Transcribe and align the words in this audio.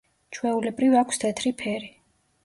ჩვეულებრივ 0.35 0.95
აქვს 1.01 1.21
თეთრი 1.23 1.51
ფერი. 1.59 1.91